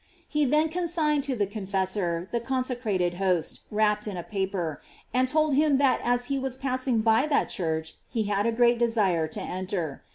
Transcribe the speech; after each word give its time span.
He 0.27 0.45
then 0.45 0.69
consigned 0.69 1.21
to 1.25 1.35
the 1.35 1.45
confess 1.45 1.95
or 1.95 2.27
the 2.31 2.39
consecrated 2.39 3.13
host, 3.21 3.61
wrapped 3.69 4.07
in 4.07 4.17
a 4.17 4.23
paper, 4.23 4.81
and 5.13 5.27
told 5.27 5.53
him 5.53 5.77
that 5.77 5.99
as 6.03 6.25
he 6.25 6.39
was 6.39 6.57
passing 6.57 7.01
by 7.01 7.27
that 7.27 7.49
church 7.49 7.97
he 8.09 8.23
had 8.23 8.47
a 8.47 8.51
great 8.51 8.79
desire 8.79 9.27
to 9.27 9.41
enter. 9.41 10.01